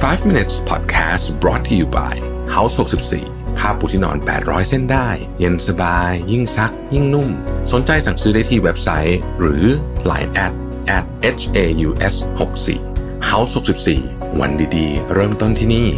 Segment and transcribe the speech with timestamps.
[0.00, 2.14] 5 minutes podcast brought to you by
[2.54, 2.74] House
[3.16, 7.28] 64ผ้าปูที่นอน 800 เส้นได้ เย็นสบาย ยิ่งซัก ยิ่งนุ่ม
[7.72, 9.64] สนใจสั่งซื้อได้ที่เว็บไซต์ หรือ
[10.10, 10.52] Line at
[10.96, 11.04] at
[11.40, 13.52] h a u s 6 4 House
[13.96, 15.88] 64วันดีๆ เริ่มต้นที่นี่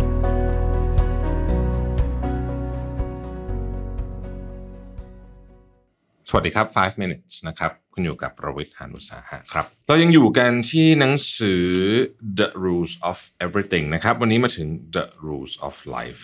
[6.29, 11.64] สวัสดีครับ 5 minutes นะครับ คุณอยู่กับประวิทยานุสาหะครับ เรายังอยู่กันที่หนังสือ
[12.38, 16.23] The Rules of Everything นะครับ วันนี้มาถึง The Rules of Life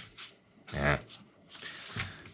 [0.75, 0.99] นะฮะ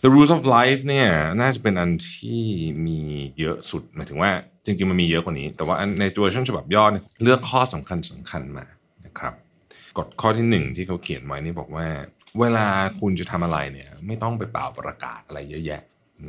[0.02, 1.08] The Rules of Life เนี่ย
[1.40, 2.42] น่าจะเป็นอันที่
[2.86, 3.00] มี
[3.38, 4.30] เยอะสุดหมายถึงว่า
[4.64, 8.64] จริงๆมันมีเยอะกว่านี้ แต่ว่าอันในเวอร์ชันฉบับย่อเนี่ยเลือกข้อสำคัญสำคัญมา
[9.06, 9.34] นะครับ
[9.98, 11.86] กฎข้อที่หนึ่งที่เขาเขียนไว้นี่บอกว่า
[12.40, 12.66] เวลา
[13.00, 15.82] คุณจะทำอะไรเนี่ยไม่ต้องไปเป่าประกาศอะไรเยอะแยะ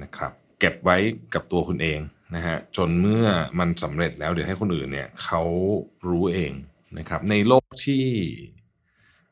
[0.03, 0.97] นะครับ เก็บไว้
[1.33, 1.99] กับตัวคุณเอง
[2.35, 3.25] นะฮะจนเมื่อ
[3.59, 5.41] มันสำเร็จแล้วเดี๋ยวให้คนอื่นเนี่ยเขา
[6.07, 6.51] รู้เอง
[6.97, 8.05] นะครับ ในโลกที่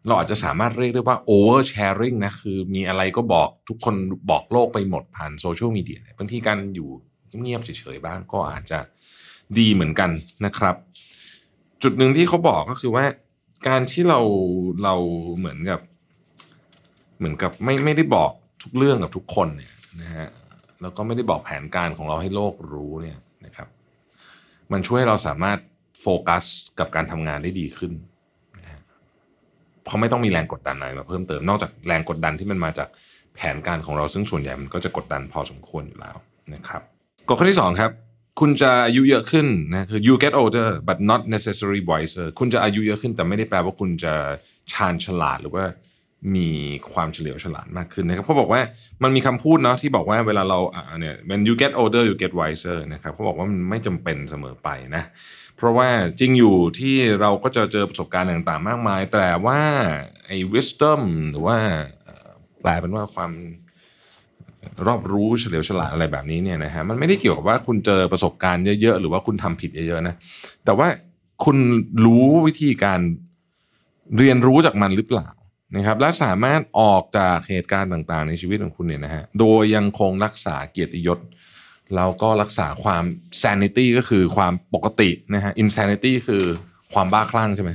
[0.08, 3.96] เราอาจจะสามารถเรียกได้ว่า over sharing นะคือมีอะไรก็บอกทุกคน
[4.30, 6.90] บอกโลกไปหมดผ่านโซเชียลมีเดียบางทีการอยู่
[7.42, 8.80] เงียบๆเฉยๆบ้างก็อาจจะ
[9.58, 10.10] ดีเหมือนกัน
[10.46, 10.76] นะครับ
[11.84, 13.06] จุดหนึ่งที่เขาบอกก็คือว่า
[13.68, 14.20] การที่เรา
[14.84, 14.96] เรา
[15.38, 15.82] เหมือนกับ
[17.18, 18.32] เหมือนกับไม่ไม่ได้บอก
[18.64, 20.28] ทุกเรื่องกับทุกคนเนี่ยนะฮะ
[20.84, 23.68] แล้วก็ไม่ได้บอกแผนการของเราให้โลกรู้เนี่ยนะครับ
[24.72, 25.60] มันช่วยให้เราสามารถ
[26.02, 26.44] โฟกัส
[26.80, 27.94] กับการทำงานได้ดีขึ้น
[29.84, 32.90] เพราะไม่ต้องมีแรงกดดันอะไรมาเพิ่มเติมนอกจากแรงกดดันที่มันมาจาก
[33.36, 36.18] แผนการของเราซึ่งส่วนใหญ่มันก็จะกดดันพอสมควรอยู่แล้ว
[36.54, 36.82] นะครับ
[37.28, 37.92] กฎข้อที่สองครับ
[38.40, 44.14] คุณจะอายุเยอะขึ้นนะคือ you get older but not necessarily wiser คุณจะอายุเยอะขึ้นแต่ไม่ได้แปลว่าคุณจะ
[44.74, 45.66] ชาญฉลาดหรือว่า
[46.36, 46.50] มี
[46.94, 48.62] ความเฉลียวฉลาดมากขึ้นนะครับเขาบอกว่า
[49.04, 55.04] มันมีคำพูดเนาะที่บอกว่าเวลาเราอ่าเนี่ย when you get older you get wiser นะครับเขาบอกว่ามันไม่จำเป็นเสมอไปนะ
[55.58, 59.60] เพราะว่าจริงอยู่ที่เราก็จะเจอประสบการณ์ต่างๆ มากมาย แต่ว่า
[60.26, 61.02] ไอ้ wisdom
[61.32, 61.58] หรือว่า
[62.62, 63.32] แปลเป็นว่าความ
[64.88, 70.16] รอบรู้เฉลียวฉลาดอะไรแบบนี้เนี่ยนะฮะมันไม่ได้เกี่ยวกับว่าคุณเจอประสบการณ์เยอะๆ หรือว่าคุณทำผิดเยอะๆนะ
[70.66, 70.88] แต่ว่า
[71.46, 71.58] คุณ
[72.06, 73.00] รู้วิธีการ
[74.18, 75.28] เรียนรู้จากมันหรือเปล่า
[75.76, 81.20] นะครับและสามารถออกจากเหตุการณ์ต่างๆ ในชีวิตของคุณเนี่ยนะฮะโดยยังคงรักษาเกียรติยศ
[81.96, 83.04] แล้วก็รักษาความ
[83.44, 86.44] sanity ก็คือความปกตินะฮะ insanity คือ
[86.94, 87.72] ความบ้าคลั่งใช่ไหม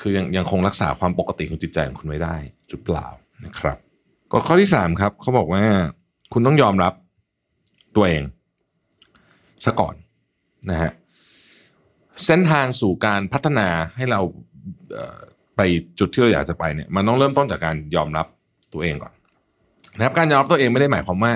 [0.00, 2.36] คือยังยังคงรักษาความปกติของจิตใจของคุณไว้ได้
[2.70, 3.06] หรือเปล่า
[3.44, 3.76] นะครับ
[4.32, 5.64] กฎข้อที่สามครับเขาบอกว่า
[6.32, 6.92] คุณต้องยอมรับ
[7.96, 8.22] ตัวเอง
[9.64, 9.94] ซะก่อน
[10.70, 10.90] นะฮะ
[12.26, 14.20] เส้นทางสู่การพัฒนาให้เรา
[15.60, 15.64] ไป
[16.00, 18.26] จุดที่เราอยากจะไปเนี่ยมันต้องเริ่มต้นจากการยอมรับ
[18.72, 19.12] ตัวเองก่อน
[19.96, 21.32] นะครับการยอมรับตัวเองไม่ได้หมายความว่า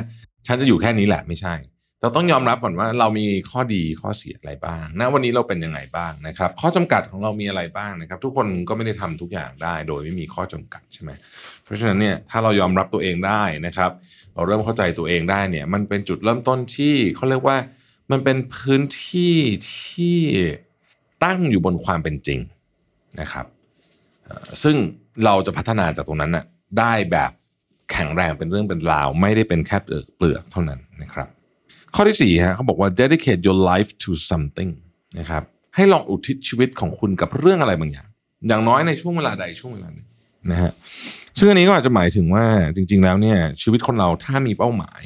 [0.46, 1.54] ฉันจะอยู่แค่นี้แหละไม่ใช่
[2.00, 11.10] เราต้องยอมรับก่อนว่าเรามีข้อดีข้อเสียอะไรบ้างณวันนี้เราเป็นยังไงบ้างนะครับ ข้อจำกัดของเรามีอะไรบ้างนะครับ ทุกคนก็ไม่ได้ทำทุกอย่างได้ โดยไม่มีข้อจำกัดใช่ไหม
[11.64, 13.90] เพราะฉะนั้นเนี่ยถ้าเรายอมรับตัวเองได้นะครับ
[14.34, 17.56] เราเริ่มเข้าใจตัวเองได้เนี่ย มันเป็นจุดเริ่มต้นที่เขาเรียกว่า
[18.10, 19.36] มันเป็นพื้นที่
[19.74, 20.18] ที่
[21.24, 22.40] ตั้งอยู่บนความเป็นจริง
[23.20, 23.46] นะครับ
[24.62, 24.76] ซึ่ง
[25.24, 26.44] เราจะพัฒนาจากตรงนั้นน่ะ
[26.78, 27.32] ได้แบบ
[27.92, 31.28] แข็งแรงเป็นเรื่องเป็นราว ไม่ได้เป็นแค่เปลือกเท่านั้นนะครับ
[31.94, 34.70] ข้อที่สี่ฮะเขาบอกว่า dedicate your life to something
[35.18, 35.42] นะครับ
[35.76, 38.08] ให้ลองอุทิศชีวิตของคุณกับเรื่องอะไรบางอย่าง
[38.48, 40.06] อย่างน้อยในช่วงเวลาใดช่วงเวลาหนึ่ง
[40.50, 40.72] นะฮะ
[41.38, 42.44] ซึ่งอันนี้ก็อาจจะหมายถึงว่า
[42.76, 45.02] จริง ๆ แล้วเนี่ย ชีวิตคนเราถ้ามีเป้าหมาย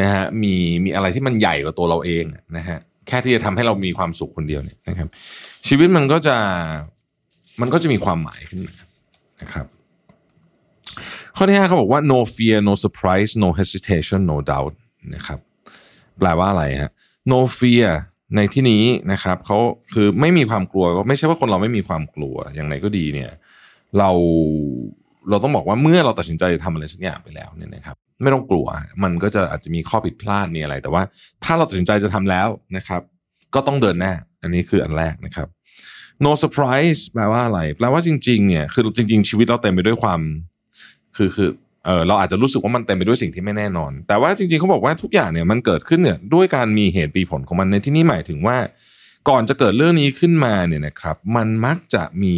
[0.00, 2.24] นะฮะมีมีอะไรที่มันใหญ่กว่าตัวเราเอง
[2.56, 2.78] นะฮะ
[3.08, 5.08] แค่ที่จะทำให้เรามีความสุขคนเดียวเนี่ยนะครับ
[5.68, 6.36] ชีวิตมันก็จะ
[7.60, 8.74] มันก็จะมีความหมายขึ้นมา
[9.42, 9.66] นะครับ
[11.36, 14.74] ข้อที่ห้าเขาบอกว่า no fear no surprise no hesitation no doubt
[15.14, 15.38] นะครับ
[16.18, 16.90] แปลว่าอะไรฮะ
[17.32, 17.88] no fear
[18.36, 19.58] ในที่นี้นะครับเขา
[19.94, 23.30] คือไม่มีความกลัวก็ไม่ใช่ว่าคนเราไม่มีความกลัวอย่างไรก็ดีเนี่ย
[23.98, 24.10] เรา
[25.30, 28.66] เราต้องบอกว่าเมื่อเราตัดสินใจจะทำอะไรสักอย่างไปแล้วเนี่ยนะครับไม่ต้องกลัว
[29.02, 31.02] มันก็จะอาจจะมีข้อผิดพลาดมีอะไร แต่ว่า
[31.44, 33.02] ถ้าเราตัดสินใจจะทำแล้วนะครับ
[33.54, 34.12] ก็ต้องเดินหน้า
[34.42, 35.48] อันนี้คืออันแรกนะครับ
[36.24, 40.20] no surprise แปลว่าอะไร แปลว่าจริงๆเนี่ยคือจริง ๆ ชีวิตเราเต็มไปด้วยความ
[41.16, 41.50] คือคือ
[41.84, 48.56] เออเราอาจจะรู้สึกว่ามันเต็มไปด้วยสิ่งที่ไม่แน่นอน แต่ว่าจริงๆเขาบอกว่าทุกอย่างเนี่ยมันเกิดขึ้นเนี่ยด้วยการมีเหตุปีผลของมันในที่นี้หมายถึงว่า
[49.28, 52.36] ก่อนจะเกิดเรื่องนี้ขึ้นมาเนี่ยนะครับ มันมักจะมี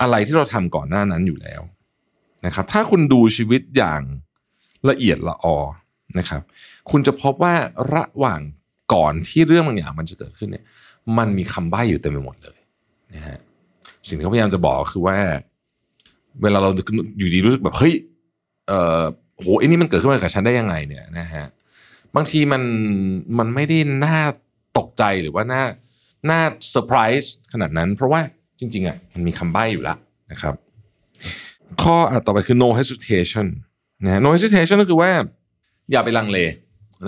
[0.00, 1.60] อะไรที่เราทำก่อนหน้านั้นอยู่แล้ว
[2.46, 4.02] นะครับ ถ้าคุณดูชีวิตอย่าง
[4.90, 5.56] ละเอียดละออ
[6.18, 6.42] นะครับ
[6.90, 7.54] คุณจะพบว่า
[7.94, 8.40] ระหว่าง
[8.94, 10.64] ก่อนที่เรื่องบางอย่างมันจะเกิดขึ้นเนี่ย
[11.18, 12.56] มันมีคำใบ้อยู่เต็มไปหมดเลย
[13.14, 13.38] นะฮะ
[14.08, 15.16] สิ่งที่เขาพยายามจะบอกคือว่า
[16.42, 16.70] เวลาเรา
[17.18, 17.94] อยู่ดีรู้สึกแบบเฮ้ย
[18.68, 19.02] เอ่อ
[19.36, 21.44] โหไอ้นี่มันเกิดขึ้นมากับฉันได้ยังไงเนี่ยนะฮะ
[22.16, 22.62] บางทีมัน
[23.38, 24.18] มันไม่ได้น่า
[24.78, 25.62] ตกใจหรือว่าน่า
[26.30, 28.20] น่าเซอร์ไพรส์ขนาดนั้น เพราะว่า
[28.58, 29.98] จริงๆอะมันมีคำใบ้อยู่แล้ว
[30.30, 30.54] นะครับ
[31.82, 33.46] ข้อต่อไปคือ no hesitation
[34.04, 35.10] นะฮะ no hesitation ก็คือว่า
[35.90, 36.38] อย่าไปลังเล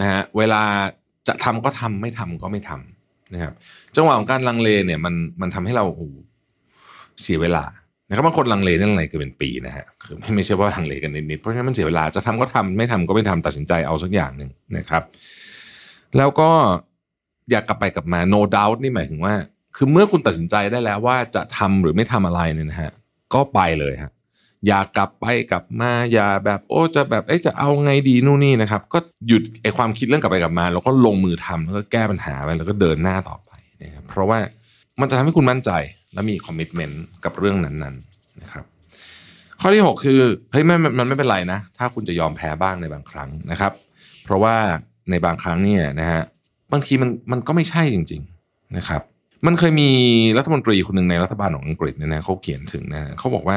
[0.00, 0.62] นะฮะเวลา
[1.28, 2.97] จะทำก็ทำไม่ทำก็ไม่ทำ
[3.32, 3.52] นะครับ
[3.96, 6.08] จังหวะของการลังเลเนี่ยมันมันทำให้เราโอ้
[7.22, 7.64] เสียเวลา
[8.08, 15.02] นะครับบางคนลังเลนั่นอะไรคือเป็นปีนะฮะคือไม่ไม่ใช่ว่าลังเลกันนิดๆเพราะฉะนั้นมันเสียเวลาจะทำก็ทำไม่ทำก็ไม่ทำตัดสินใจเอาสักอย่างหนึ่งนะครับ
[16.16, 16.50] แล้วก็
[17.50, 19.34] อยากกลับไปกลับมา no doubt นี่หมายถึงว่า
[19.76, 22.92] คือเมื่อคุณตัดสินใจได้แล้วว่าจะทำหรือไม่ทำอะไรเนี่ยนะฮะ
[23.34, 24.12] ก็ไปเลยฮะ
[24.66, 33.50] อย่ากลับไปกลับมาอย่าแบบโอ้จะแบบเอ้จะเอาไงดีนู่นนี่นะครับ ก็หยุดไอความคิดเรื่องกลับไปกลับมา แล้วก็ลงมือทำแล้วก็แก้ปัญหาไปแล้วก็เดินหน้าต่อไป
[33.82, 34.38] นะครับเพราะว่า
[35.00, 35.70] มันจะทำให้คุณมั่นใจ
[36.14, 38.64] และมีคอมมิชเมนต์กับเรื่องนั้นๆนะครับ
[39.60, 40.20] ข้อที่ 6 คือ
[40.52, 43.72] เฮ้ยมันมันไม่เป็นไรนะ ถ้าคุณจะยอมแพ้บ้างในบางครั้งนะครับ
[44.25, 44.54] เพราะว่า
[45.11, 46.22] ในบางครั้งเนี่ยนะฮะ
[46.72, 49.02] บางทีมันมันก็ไม่ใช่จริง ๆนะครับ
[49.46, 49.90] มันเคยมี
[50.38, 53.56] รัฐมนตรีคนหนึ่งในรัฐบาลของอังกฤษเนี่ยนะเขาเขียนถึงนะเขาบอกว่า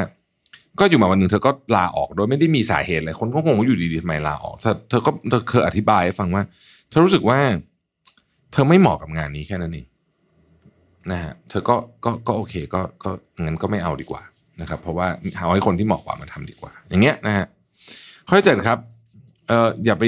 [0.80, 6.42] ก็อยู่มาวันหนึ่งเธอก็ลาออกโดยไม่ได้มีสาเหตุอะไรคนก็งงว่าอยู่ดีๆทำไมลาออกเธอเธอก็เธอเคยอธิบายให้ฟังว่า
[6.90, 7.38] เธอรู้สึกว่า
[8.52, 9.86] เธอไม่เหมาะกับงานนี้แค่นั้นเอง
[11.10, 13.10] นะฮะเธอก็ก็ก็โอเคก็ก็
[13.42, 14.22] งั้นก็ไม่เอาดีกว่า
[14.60, 15.06] นะครับ เพราะว่า
[15.38, 17.46] หาให้คนที่เหมาะกว่ามาทำดีกว่า อย่างเงี้ยนะฮะ
[18.28, 18.78] ข้อที่เจ็ดครับ
[19.48, 20.04] เอ่ออย่าไป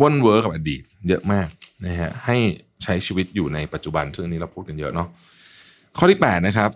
[0.00, 1.48] บ้นเวอร์กับอดีต เยอะมาก
[1.86, 2.36] นะฮะให้
[2.84, 5.08] ใช้ชีวิตอยู่ในปัจจุบันซึ่งอันนี้เราพูดกันเยอะเนาะ
[5.98, 6.70] ข้อที่แปดนะครับ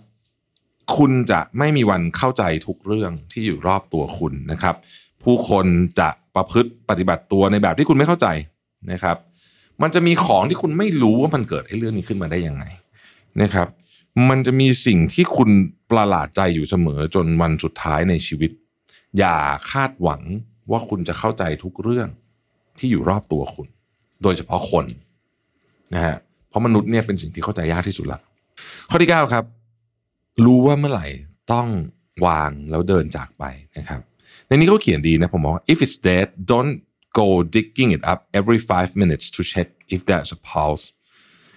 [0.97, 4.77] คุณจะไม่มีวันเข้าใจทุกเรื่องที่อยู่รอบตัวคุณนะครับ
[5.25, 5.67] ผู้คน
[6.01, 8.27] จะประพฤติปฏิบัติตัวในแบบที่คุณไม่เข้าใจ
[8.93, 9.17] นะครับ
[9.83, 12.65] มันจะมีของที่คุณไม่รู้ว่ามันเกิดไอ้เรื่องนี้ขึ้นมาได้ยังไง
[13.43, 13.69] นะครับ
[14.29, 15.51] มันจะมีสิ่งที่คุณ
[15.91, 18.51] ประหลาดใจอยู่เสมอจนวันสุดท้ายในชีวิต
[19.19, 19.37] อย่า
[19.71, 20.23] คาดหวัง
[20.71, 22.09] ว่าคุณจะเข้าใจทุกเรื่อง
[22.79, 23.69] ที่อยู่รอบตัวคุณ
[24.23, 24.87] โดยเฉพาะคน
[25.95, 26.17] นะฮะ
[26.49, 28.19] เพราะมนุษย์เนี่ยเป็นสิ่งที่เข้าใจยากที่สุดละ
[28.91, 29.45] ข้อที่เก้าครับ
[30.45, 31.07] รู้ว่าเมื่อไหร่
[31.53, 31.69] ต้อง
[32.27, 33.45] วางแล้วเดินจากไป
[33.79, 34.01] นะครับ
[34.47, 36.75] ในนี้เขาเขียนดีนะผมบอกว่า if it's dead don't
[37.21, 40.85] go digging it up every five minutes to check if there's a pulse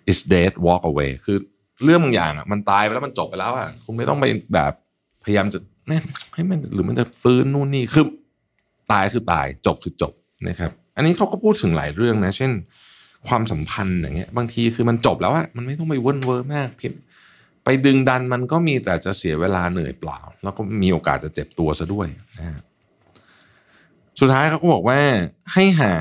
[0.09, 1.37] it's dead walk away คือ
[1.83, 4.73] เรื่องบางอย่างอะมันตายไปแล้วมันจบไปแล้วอะคุณไม่ต้องไปแบบ
[5.23, 5.97] พยายามจะเน่
[6.33, 8.05] ให้มันหรือมันจะฟื้นนู่นนี่คือ
[8.91, 10.13] ตายคือตายจบคือจบ
[10.47, 12.51] นะครับ อันนี้เขาก็พูดถึงหลายเรื่องนะ เช่น
[13.27, 16.93] ความสัมพันธ์อย่างเงี้ย บางทีคือมันจบแล้วอะมันไม่ต้องไปวนเวอร์มากเพียง
[17.63, 22.07] ไปดึงดันมันก็มีแต่จะเสียเวลาเหนื่อยเปล่า แล้วก็มีโอกาสจะเจ็บตัวซะด้วย
[22.39, 22.59] นะฮะ
[24.19, 24.99] สุดท้ายเขาก็บอกว่า
[25.53, 25.95] ให้หา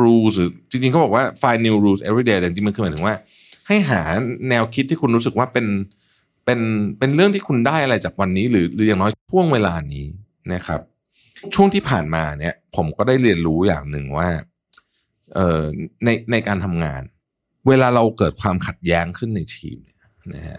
[0.00, 3.14] rules หรือจริงๆเขาบอกว่า find new rules every day แต่จริงๆมันคือหมายถึงว่า
[3.66, 4.02] ให้หา
[4.48, 5.66] แนวคิดที่คุณรู้สึกว่าเป็น
[6.44, 6.60] เป็น
[6.98, 10.06] เป็นเรื่องที่คุณได้อะไรจากวันนี้ หรือหรืออย่างน้อยช่วงเวลานี้
[10.52, 10.80] นะครับ
[11.54, 14.28] ช่วงที่ผ่านมาเนี่ย ผมก็ได้เรียนรู้อย่างหนึ่งว่า
[15.34, 15.60] เอ่อ
[16.04, 17.02] ในในการทำงาน
[17.68, 19.99] เวลาเราเกิดความขัดแย้งขึ้นในทีมเนี่ย
[20.34, 20.58] นะฮะ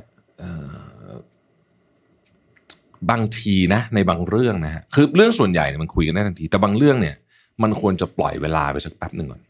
[3.11, 7.15] บางทีนะในบางเรื่องนะฮะคือเรื่องส่วนใหญ่เนี่ยมันคุยกันได้ทันที แต่บางเรื่องเนี่ย
[7.63, 9.41] มันควรจะปล่อยเวลาไปสักแป๊บหนึ่งก่อน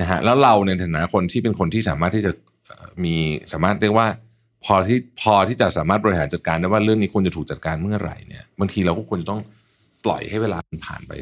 [0.00, 2.32] นะฮะแล้วเราในฐานะคนที่เป็นคนที่สามารถที่จะ
[3.04, 3.14] มี
[3.52, 4.08] สามารถเรียกว่า
[4.64, 9.40] พอที่พอที่จะสามารถบริหารจัดการได้ว่าเรื่องนี้ควรจะถูกจัดการเมื่อไหร่เนี่ยบางทีเราก็ควรจะต้อง
[10.04, 11.12] ปล่อยให้เวลามันผ่านไป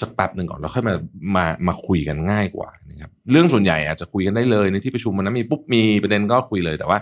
[0.00, 0.94] สักแป๊บหนึ่งก่อนแล้วค่อยมา
[1.36, 6.98] มามาคุยกันง่ายกว่านะครับเรื่องส่วนใหญ่อาจจะคุยกันได้เลยในที่ประชุมมันนั้นมีปุ๊บมีประเด็นก็คุยเลยแต่ว่า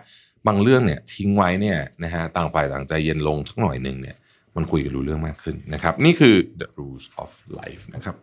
[0.47, 4.17] บางเรื่องเนี่ยทิ้งไว้เนี่ยนะฮะต่างฝ่ายต่างใจเย็นลงสักหน่อยหนึ่งเนี่ย
[4.57, 7.31] มันคุยกันรู้เรื่องมากขึ้นนะครับ นี่คือ the rules of
[7.61, 8.17] life นะครับ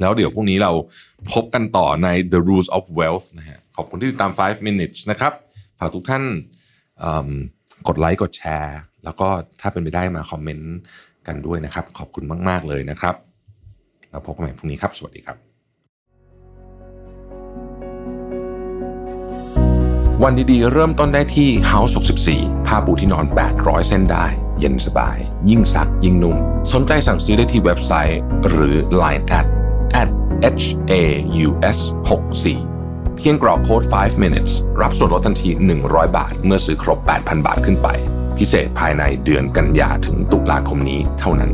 [0.00, 0.72] แล้วเดี๋ยวพรุ่งนี้เรา
[1.32, 5.32] พบกันต่อใน the rules of wealth นะฮะขอบคุณที่ติดตาม 5 minutes นะครับ
[5.78, 6.22] ฝากทุกท่าน
[7.88, 9.28] กดไลค์กดแชร์ แล้วก็
[9.60, 10.74] ถ้าเป็นไปได้มาคอมเมนต์
[11.26, 13.14] กันด้วยนะครับ ขอบคุณมาก ๆ เลยนะครับ
[14.10, 15.53] แล้วพบกันใหม่พรุ่งนี้ครับ สวัสดีครับ
[20.28, 21.92] วันดีๆ เริ่มต้นได้ที่ House
[22.30, 23.26] 64 ผ้าปูที่นอน
[23.56, 24.26] 800 เส้นได้
[24.58, 25.16] เย็นสบาย
[25.50, 26.36] ยิ่งซักยิ่งนุ่ม
[26.72, 29.46] สนใจสั่งซื้อได้ที่เว็บไซต์ หรือ Line at
[30.02, 30.08] at
[30.62, 30.94] h a
[31.46, 31.78] u s
[32.48, 35.50] 64เพียงกรอกโค้ด 5 minutes รับส่วนลดทันที
[35.84, 37.88] 100 บาท เมื่อซื้อครบ 8,000 บาทขึ้นไป
[38.38, 41.50] พิเศษภายในเดือนกันยาถึงตุลาคมนี้เท่านั้น